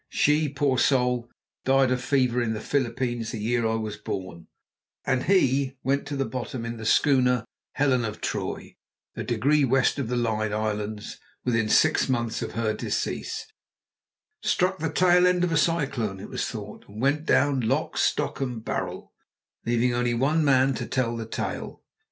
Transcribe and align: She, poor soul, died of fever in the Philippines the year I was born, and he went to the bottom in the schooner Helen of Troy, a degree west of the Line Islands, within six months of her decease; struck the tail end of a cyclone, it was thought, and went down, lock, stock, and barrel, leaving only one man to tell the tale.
She, 0.09 0.49
poor 0.49 0.79
soul, 0.79 1.29
died 1.63 1.91
of 1.91 2.01
fever 2.03 2.41
in 2.41 2.53
the 2.53 2.59
Philippines 2.59 3.29
the 3.33 3.37
year 3.37 3.67
I 3.67 3.75
was 3.75 3.97
born, 3.97 4.47
and 5.05 5.25
he 5.25 5.77
went 5.83 6.07
to 6.07 6.15
the 6.15 6.25
bottom 6.25 6.65
in 6.65 6.77
the 6.77 6.87
schooner 6.87 7.45
Helen 7.73 8.03
of 8.03 8.19
Troy, 8.19 8.77
a 9.15 9.23
degree 9.23 9.63
west 9.63 9.99
of 9.99 10.07
the 10.07 10.15
Line 10.15 10.53
Islands, 10.53 11.19
within 11.45 11.69
six 11.69 12.09
months 12.09 12.41
of 12.41 12.53
her 12.53 12.73
decease; 12.73 13.45
struck 14.41 14.79
the 14.79 14.91
tail 14.91 15.27
end 15.27 15.43
of 15.43 15.51
a 15.51 15.55
cyclone, 15.57 16.19
it 16.19 16.29
was 16.29 16.47
thought, 16.47 16.89
and 16.89 16.99
went 16.99 17.27
down, 17.27 17.59
lock, 17.59 17.95
stock, 17.95 18.41
and 18.41 18.65
barrel, 18.65 19.13
leaving 19.67 19.93
only 19.93 20.15
one 20.15 20.43
man 20.43 20.73
to 20.73 20.87
tell 20.87 21.15
the 21.15 21.27
tale. 21.27 21.83